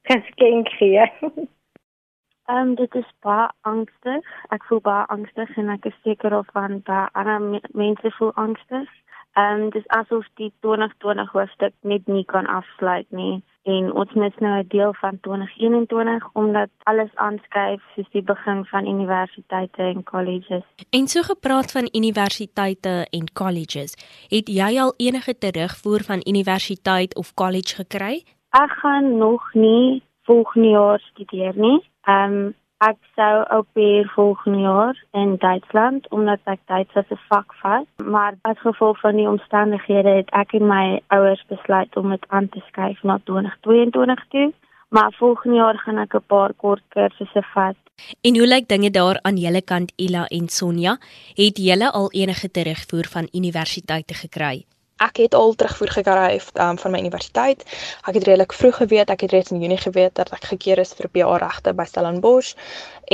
geskenk 0.06 0.68
gee. 0.78 1.06
Ehm 2.48 2.58
um, 2.58 2.74
dit 2.74 2.94
is 2.94 3.10
baie 3.26 3.48
angstig. 3.60 4.24
Ek 4.54 4.62
voel 4.64 4.80
baie 4.80 5.06
angstig 5.14 5.56
en 5.56 5.68
ek 5.68 5.90
is 5.90 5.98
seker 6.02 6.36
of 6.38 6.46
van 6.52 6.80
baie 6.86 7.08
ander 7.12 7.60
mense 7.72 8.10
voel 8.18 8.32
angstig. 8.34 8.88
Ehm 9.34 9.62
um, 9.62 9.70
dis 9.70 9.88
asof 9.98 10.26
die 10.34 10.52
2020 10.60 11.32
hoofstuk 11.32 11.74
net 11.80 12.06
nie 12.06 12.24
kan 12.24 12.46
afsluit 12.46 13.10
nie 13.10 13.42
en 13.72 13.92
ons 14.00 14.12
mis 14.22 14.36
nou 14.44 14.54
'n 14.58 14.68
deel 14.68 14.92
van 15.02 15.20
2021 15.20 16.28
omdat 16.32 16.70
alles 16.82 17.12
aanskuif 17.14 17.82
soos 17.94 18.10
die 18.10 18.22
begin 18.22 18.64
van 18.64 18.86
universiteite 18.86 19.82
en 19.82 20.02
colleges. 20.02 20.64
En 20.90 21.06
so 21.08 21.22
gepraat 21.22 21.72
van 21.72 21.88
universiteite 21.92 23.06
en 23.10 23.32
colleges, 23.32 23.92
het 24.28 24.46
jy 24.48 24.80
al 24.80 24.94
enige 24.96 25.38
terugvoer 25.38 26.00
van 26.10 26.20
universiteit 26.32 27.16
of 27.16 27.34
college 27.34 27.74
gekry? 27.74 28.22
Ek 28.50 28.70
gaan 28.70 29.16
nog 29.18 29.54
nie 29.54 30.02
volgende 30.22 30.68
jaar 30.68 31.00
studeer 31.00 31.54
nie. 31.56 31.78
Ehm 32.02 32.32
um, 32.32 32.54
Ek 32.78 32.98
sou 33.16 33.42
op 33.58 33.66
hier 33.74 34.06
volgende 34.14 34.58
jaar 34.58 35.04
in 35.10 35.36
Duitsland 35.42 36.04
omdat 36.14 36.38
ek 36.44 36.60
Duits 36.70 36.94
as 36.94 37.10
'n 37.10 37.18
vak 37.28 37.54
vat, 37.62 37.86
maar 38.04 38.34
as 38.42 38.58
gevolg 38.58 39.00
van 39.00 39.16
die 39.16 39.28
omstandighede 39.28 40.08
het 40.08 40.30
ek 40.30 40.52
en 40.52 40.66
my 40.66 41.00
ouers 41.06 41.42
besluit 41.48 41.96
om 41.96 42.10
dit 42.10 42.24
aan 42.28 42.48
te 42.48 42.62
skuif 42.68 43.02
na 43.02 43.18
2022 43.24 44.24
toe. 44.28 44.52
Maar 44.88 45.12
volgende 45.18 45.56
jaar 45.56 45.78
gaan 45.78 45.98
ek 45.98 46.14
'n 46.14 46.26
paar 46.26 46.52
kort 46.54 46.82
kursusse 46.88 47.42
vat. 47.54 47.76
En 48.20 48.38
hoe 48.38 48.46
lyk 48.46 48.68
dinge 48.68 48.90
daar 48.90 49.18
aan 49.22 49.36
julle 49.36 49.62
kant 49.62 49.92
Ila 49.96 50.26
en 50.26 50.48
Sonja? 50.48 50.98
Het 51.34 51.56
julle 51.58 51.92
al 51.92 52.12
enige 52.12 52.50
terugvoer 52.50 53.06
van 53.14 53.28
universiteite 53.32 54.14
gekry? 54.14 54.64
Ek 55.04 55.20
het 55.22 55.34
al 55.34 55.54
terugvoer 55.54 55.92
gekry 55.96 56.40
um, 56.60 56.78
van 56.78 56.94
my 56.94 56.98
universiteit. 56.98 57.64
Ek 58.06 58.18
het 58.18 58.26
redelik 58.26 58.52
vroeg 58.52 58.76
geweet, 58.82 59.10
ek 59.10 59.24
het 59.26 59.32
reeds 59.32 59.52
in 59.54 59.62
Junie 59.62 59.80
geweet 59.80 60.14
dat 60.18 60.32
ek 60.34 60.50
gekeer 60.52 60.82
is 60.82 60.94
vir 60.98 61.10
PA 61.14 61.38
regte 61.42 61.74
by 61.74 61.86
Stellenbosch 61.88 62.54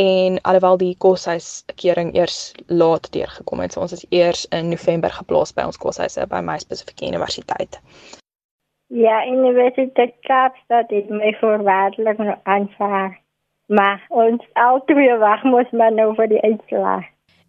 en 0.00 0.40
alhoewel 0.42 0.80
die 0.80 0.94
koshuis 0.98 1.64
kering 1.80 2.14
eers 2.16 2.52
laat 2.66 3.10
deurgekom 3.12 3.60
het. 3.64 3.72
So 3.72 3.84
ons 3.84 3.96
is 3.96 4.06
eers 4.10 4.46
in 4.50 4.68
November 4.72 5.12
geplaas 5.12 5.54
by 5.54 5.68
ons 5.68 5.80
koshuise 5.80 6.26
by 6.30 6.42
my 6.42 6.58
spesifieke 6.58 7.06
universiteit. 7.06 7.80
Ja, 8.94 9.24
Universiteit 9.26 10.14
Kaapstad 10.22 10.90
het 10.90 11.08
my 11.10 11.32
voorwaardelik 11.40 12.18
nou 12.18 12.36
aanvaar. 12.42 13.20
Maar 13.66 14.06
ons 14.08 14.44
altyd 14.52 15.18
wag 15.18 15.42
moet 15.42 15.72
maar 15.72 15.92
nou 15.92 16.14
vir 16.14 16.28
die 16.28 16.40
uitslag. 16.42 17.04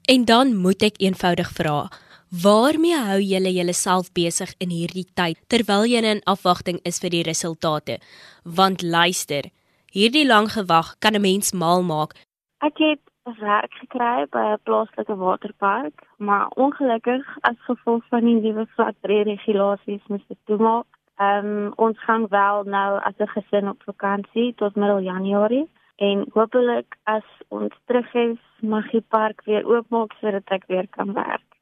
En 0.06 0.26
dan 0.26 0.56
moet 0.56 0.82
ek 0.82 1.02
eenvoudig 1.02 1.50
vra, 1.58 1.88
Waarmee 2.32 2.98
hou 2.98 3.20
julle 3.22 3.52
julleself 3.54 4.08
besig 4.18 4.50
in 4.58 4.72
hierdie 4.74 5.06
tyd 5.14 5.38
terwyl 5.48 5.86
jy 5.86 6.02
in 6.02 6.24
afwagting 6.26 6.80
is 6.82 6.98
vir 7.00 7.14
die 7.14 7.22
resultate? 7.24 8.00
Want 8.44 8.82
luister, 8.82 9.52
hierdie 9.94 10.26
lang 10.26 10.50
gewag 10.50 10.98
kan 11.00 11.14
'n 11.14 11.22
mens 11.22 11.54
mal 11.54 11.84
maak. 11.84 12.18
Ek 12.66 12.78
het 12.82 13.02
werk 13.38 13.74
gekry 13.74 14.26
by 14.32 14.44
'n 14.54 14.64
plaaslike 14.64 15.16
waterpark, 15.16 16.02
maar 16.18 16.50
ongelukkig 16.56 17.26
as 17.42 17.58
gevolg 17.68 18.04
van 18.10 18.26
die 18.26 18.42
nuwe 18.42 18.66
flatree 18.76 19.24
regulasies 19.24 20.02
moes 20.08 20.26
dit 20.28 20.40
toemaak. 20.46 20.88
Ehm 21.18 21.46
um, 21.46 21.74
ons 21.76 21.98
gaan 22.00 22.28
wel 22.28 22.64
nou 22.64 23.02
as 23.02 23.18
'n 23.20 23.28
gesin 23.38 23.70
op 23.70 23.84
vakansie 23.86 24.56
tot 24.56 24.76
middel 24.76 25.02
Januarie 25.02 25.70
en 25.96 26.26
hopelik 26.34 26.98
as 27.04 27.28
ons 27.50 27.74
terug 27.86 28.14
is, 28.14 28.40
mag 28.62 28.92
die 28.92 29.06
park 29.10 29.42
weer 29.46 29.66
oopmaak 29.66 30.14
sodat 30.20 30.50
ek 30.50 30.64
weer 30.68 30.88
kan 30.88 31.14
werk 31.14 31.55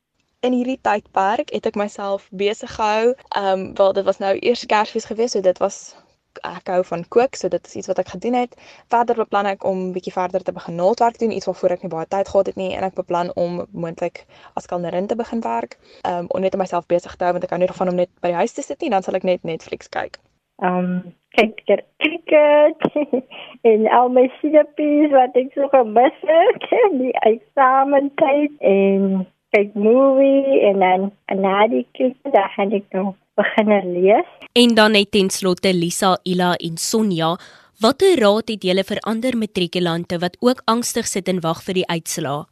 in 0.44 0.52
hierdie 0.52 0.80
tydperk 0.84 1.52
het 1.56 1.68
ek 1.70 1.78
myself 1.80 2.28
besig 2.36 2.72
gehou. 2.76 3.14
Ehm 3.40 3.52
um, 3.52 3.62
wel 3.80 3.94
dit 3.94 4.06
was 4.06 4.20
nou 4.20 4.34
eers 4.40 4.66
Kersfees 4.66 5.06
gewees, 5.08 5.32
so 5.32 5.42
dit 5.42 5.60
was 5.64 5.96
ek 6.42 6.68
hou 6.68 6.82
van 6.84 7.04
kook, 7.14 7.38
so 7.38 7.48
dit 7.48 7.68
is 7.68 7.76
iets 7.80 7.88
wat 7.88 8.00
ek 8.02 8.10
gedoen 8.16 8.36
het. 8.36 8.56
Verder 8.92 9.16
beplan 9.16 9.48
ek 9.48 9.64
om 9.70 9.92
bietjie 9.96 10.14
verder 10.14 10.44
te 10.44 10.52
begin 10.52 10.76
naaldwerk 10.76 11.20
doen, 11.22 11.32
iets 11.32 11.48
waarvoor 11.48 11.76
ek 11.78 11.86
nie 11.86 11.92
baie 11.94 12.10
tyd 12.10 12.28
gehad 12.28 12.50
het 12.52 12.60
nie 12.60 12.72
en 12.76 12.84
ek 12.90 12.98
beplan 13.00 13.32
om 13.40 13.62
moontlik 13.72 14.26
as 14.60 14.68
kelnerin 14.68 15.08
te 15.08 15.16
begin 15.16 15.44
werk. 15.48 15.78
Ehm 16.04 16.26
um, 16.26 16.32
om 16.36 16.42
net 16.42 16.58
om 16.58 16.64
myself 16.66 16.90
besig 16.92 17.16
te 17.16 17.24
hou 17.24 17.34
want 17.38 17.48
ek 17.48 17.56
hou 17.56 17.60
nie 17.64 17.74
van 17.80 17.94
om 17.96 18.02
net 18.04 18.12
by 18.20 18.34
die 18.34 18.42
huis 18.44 18.54
te 18.58 18.66
sit 18.68 18.82
nie, 18.82 18.92
dan 18.92 19.04
sal 19.04 19.16
ek 19.16 19.28
net 19.30 19.48
Netflix 19.48 19.88
kyk. 19.88 20.20
Ehm 20.60 20.80
um, 20.80 21.14
kyk 21.40 21.64
kyk 21.66 21.88
kyk 22.34 22.84
en 23.72 23.88
al 24.00 24.12
my 24.12 24.28
seepies 24.42 25.16
wat 25.16 25.40
ek 25.40 25.56
so 25.56 25.72
gemis 25.72 26.20
het, 26.28 26.68
die 27.00 27.16
eksamentyd 27.32 28.60
en 28.60 29.24
kyk 29.54 29.76
movie 29.78 30.62
en 30.68 30.80
dan 30.84 31.12
na 31.42 31.68
die 31.72 31.86
kyk 31.98 32.18
dan 32.34 32.50
gaan 32.56 32.74
ek 32.80 32.88
nou 32.96 33.12
begin 33.40 33.74
lees. 33.94 34.30
En 34.54 34.76
dan 34.78 34.94
net 34.98 35.12
ten 35.12 35.30
slotte 35.30 35.74
Lisa, 35.74 36.18
Ila 36.24 36.54
en 36.62 36.78
Sonja, 36.78 37.34
watter 37.82 38.20
raad 38.22 38.50
het 38.54 38.66
julle 38.66 38.84
vir 38.86 39.02
ander 39.10 39.38
matrikulante 39.38 40.20
wat 40.22 40.38
ook 40.42 40.62
angstig 40.74 41.10
sit 41.10 41.30
en 41.32 41.42
wag 41.46 41.64
vir 41.68 41.82
die 41.82 41.88
uitslae? 41.90 42.44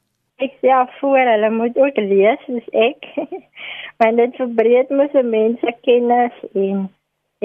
Ek 0.41 0.55
sê 0.61 0.73
voor 0.99 1.27
hulle 1.33 1.51
moet 1.53 1.77
ook 1.77 1.97
lees 2.01 2.41
soos 2.47 2.69
ek. 2.73 3.05
Want 4.01 4.17
dit 4.17 4.39
verbreed 4.41 4.89
mos 4.89 5.13
mense 5.13 5.73
kennis 5.85 6.37
en 6.57 6.87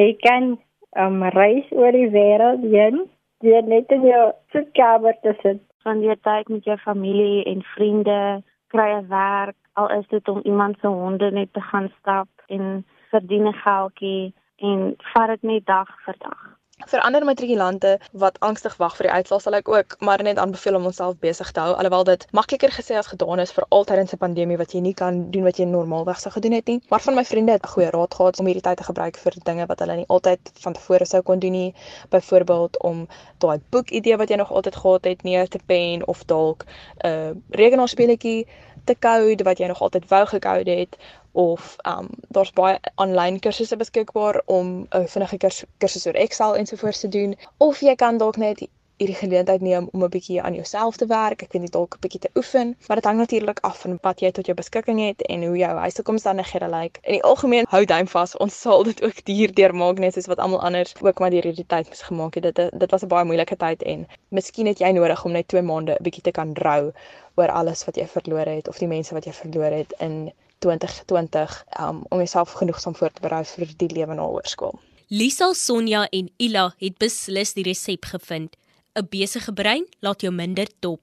jy 0.00 0.08
kan 0.25 0.54
um, 0.96 1.20
reis 1.36 1.68
oor 1.76 1.92
die 1.92 2.08
wêreld 2.14 2.64
heen. 2.72 3.04
Jy 3.44 3.60
net 3.68 3.92
in 3.92 4.06
jou 4.08 4.25
sitkamer 4.54 5.16
te 5.20 5.36
sit 5.42 5.60
van 5.84 6.00
die 6.00 6.16
tyd 6.25 6.48
met 6.48 6.64
jou 6.64 6.78
familie 6.86 7.44
en 7.44 7.60
vriende 7.75 8.20
kry 8.73 8.90
'n 8.92 9.08
werk 9.08 9.56
al 9.73 9.90
is 9.90 10.08
dit 10.08 10.28
om 10.28 10.40
iemand 10.42 10.78
se 10.80 10.87
honde 10.87 11.30
net 11.30 11.52
te 11.52 11.61
gaan 11.61 11.92
stap 11.99 12.28
en 12.46 12.87
verdien 13.11 13.46
'n 13.46 13.52
geldjie 13.52 14.35
en 14.56 14.94
vat 14.96 15.26
dit 15.26 15.42
net 15.42 15.66
dag 15.66 15.88
vir 16.04 16.14
dag. 16.18 16.55
Vir 16.85 17.00
ander 17.00 17.25
matrikulante 17.25 17.90
wat 18.12 18.37
angstig 18.45 18.75
wag 18.76 18.97
vir 18.99 19.06
die 19.06 19.12
uitslae 19.18 19.40
sal 19.40 19.54
ek 19.56 19.68
ook 19.73 19.95
maar 20.04 20.21
net 20.26 20.37
aanbeveel 20.42 20.76
om 20.76 20.88
onsself 20.90 21.14
besig 21.23 21.49
te 21.56 21.62
hou 21.64 21.71
alhoewel 21.73 22.04
dit 22.04 22.26
makliker 22.37 22.75
gesê 22.75 22.99
as 23.00 23.09
gedaan 23.12 23.40
is 23.45 23.54
vir 23.56 23.64
altyd 23.78 24.02
in 24.02 24.11
'n 24.12 24.21
pandemie 24.25 24.59
wat 24.61 24.75
jy 24.75 24.83
nie 24.85 24.92
kan 24.99 25.23
doen 25.30 25.47
wat 25.49 25.56
jy 25.56 25.64
normaalweg 25.71 26.21
sou 26.21 26.33
gedoen 26.35 26.52
het 26.59 26.66
nie. 26.66 26.83
Maar 26.90 27.00
van 27.06 27.14
my 27.14 27.25
vriende 27.25 27.52
het 27.52 27.64
'n 27.64 27.73
goeie 27.76 27.90
raad 27.97 28.14
gehad 28.14 28.40
om 28.40 28.47
hierdie 28.47 28.66
tyd 28.68 28.76
te 28.76 28.88
gebruik 28.90 29.16
vir 29.16 29.33
dinge 29.45 29.66
wat 29.66 29.78
hulle 29.78 29.97
nie 29.97 30.06
altyd 30.09 30.52
van 30.64 30.73
tevore 30.73 31.06
sou 31.06 31.23
kon 31.23 31.38
doen 31.38 31.52
nie. 31.52 31.75
Byvoorbeeld 32.11 32.83
om 32.83 33.09
daai 33.38 33.59
boekidee 33.71 34.16
wat 34.16 34.28
jy 34.28 34.37
nog 34.37 34.52
altyd 34.52 34.76
gehad 34.76 35.04
het 35.04 35.23
neer 35.23 35.49
te 35.49 35.61
pen 35.66 36.06
of 36.06 36.25
dalk 36.25 36.64
'n 36.64 37.09
uh, 37.09 37.30
rekenaarspeletjie 37.50 38.47
te 38.85 38.97
code 38.99 39.45
wat 39.45 39.59
jy 39.59 39.66
nog 39.66 39.80
altyd 39.80 40.09
wou 40.09 40.26
gekode 40.26 40.71
het 40.71 40.97
of 41.36 41.76
um 41.92 42.08
daar's 42.28 42.52
baie 42.60 42.78
aanlyn 42.94 43.40
kursusse 43.44 43.76
beskikbaar 43.76 44.40
om 44.58 44.86
'n 44.90 45.08
vinnige 45.14 45.38
kursus 45.78 46.06
oor 46.06 46.22
Excel 46.26 46.56
ensovoorts 46.56 47.00
te 47.00 47.08
doen 47.08 47.36
of 47.68 47.80
jy 47.80 47.94
kan 47.94 48.18
dalk 48.18 48.36
net 48.36 48.68
hierdie 48.96 49.16
geleentheid 49.16 49.60
neem 49.60 49.88
om 49.92 50.04
'n 50.04 50.08
bietjie 50.12 50.42
aan 50.42 50.54
jouself 50.54 50.96
te 50.96 51.06
werk. 51.06 51.42
Ek 51.42 51.52
weet 51.52 51.62
nie 51.62 51.70
dalk 51.70 51.94
'n 51.94 52.00
bietjie 52.00 52.20
te 52.20 52.30
oefen, 52.34 52.76
maar 52.86 52.96
dit 52.96 53.04
hang 53.04 53.18
natuurlik 53.18 53.58
af 53.60 53.80
van 53.80 53.98
wat 54.02 54.20
jy 54.20 54.30
tot 54.30 54.46
jou 54.46 54.56
beskikking 54.56 55.00
het 55.06 55.22
en 55.22 55.44
hoe 55.44 55.56
jou 55.56 55.74
huisomstandighede 55.78 56.68
lyk. 56.68 56.98
In 57.02 57.12
die 57.12 57.22
algemeen 57.22 57.66
hou 57.68 57.84
duim 57.84 58.08
vas, 58.08 58.36
ons 58.36 58.60
sal 58.60 58.82
dit 58.82 59.02
ook 59.02 59.24
duur 59.24 59.74
maak 59.74 59.98
net 59.98 60.14
soos 60.14 60.26
wat 60.26 60.38
almal 60.38 60.60
anders 60.60 60.94
ook 61.00 61.18
maar 61.18 61.30
deur 61.30 61.42
hierdie 61.42 61.66
tyd 61.66 61.86
moes 61.86 62.02
gemaak 62.02 62.34
het. 62.34 62.42
Dit 62.42 62.70
dit 62.80 62.90
was 62.90 63.02
'n 63.02 63.08
baie 63.08 63.24
moeilike 63.24 63.56
tyd 63.56 63.82
en 63.82 64.06
miskien 64.28 64.66
het 64.66 64.78
jy 64.78 64.90
nodig 64.90 65.24
om 65.24 65.32
net 65.32 65.48
2 65.48 65.62
maande 65.62 65.92
'n 65.92 66.02
bietjie 66.02 66.22
te 66.22 66.30
kan 66.30 66.54
rou 66.54 66.92
oor 67.34 67.48
alles 67.48 67.84
wat 67.84 67.96
jy 67.96 68.06
verloor 68.06 68.46
het 68.46 68.68
of 68.68 68.78
die 68.78 68.88
mense 68.88 69.14
wat 69.14 69.24
jy 69.24 69.32
verloor 69.32 69.72
het 69.72 69.92
in 69.98 70.32
2020 70.58 71.64
um, 71.80 72.04
om 72.08 72.18
jouself 72.18 72.52
genoegsaam 72.52 72.94
voor 72.94 73.12
te 73.12 73.20
berei 73.20 73.44
vir 73.44 73.72
die 73.76 73.88
lewe 73.92 74.14
na 74.14 74.22
hoërskool. 74.22 74.78
Lisa, 75.08 75.52
Sonja 75.54 76.08
en 76.10 76.30
Ila 76.36 76.75
het 76.78 76.98
beslis 76.98 77.52
die 77.54 77.62
resep 77.62 78.04
gevind 78.04 78.56
'n 78.96 79.06
besige 79.10 79.52
brein 79.52 79.84
laat 80.00 80.20
jou 80.20 80.32
minder 80.32 80.66
top. 80.80 81.00